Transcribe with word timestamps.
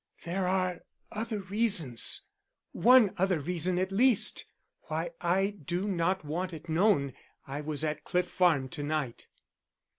"There 0.23 0.47
are 0.47 0.83
other 1.11 1.37
reasons 1.41 2.25
one 2.71 3.13
other 3.19 3.39
reason 3.39 3.77
at 3.77 3.91
least 3.91 4.45
why 4.87 5.11
I 5.21 5.51
do 5.63 5.87
not 5.87 6.25
want 6.25 6.53
it 6.53 6.67
known 6.67 7.13
I 7.45 7.61
was 7.61 7.83
at 7.83 8.03
Cliff 8.03 8.27
Farm 8.27 8.67
to 8.69 8.81
night." 8.81 9.27